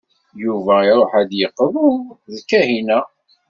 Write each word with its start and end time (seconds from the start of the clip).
Yuba 0.43 0.75
iṛuḥ 0.89 1.11
ad 1.21 1.29
yeqḍu 1.39 1.89
d 2.33 2.35
Kahina. 2.49 2.99